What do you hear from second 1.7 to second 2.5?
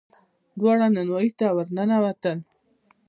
ننوتل.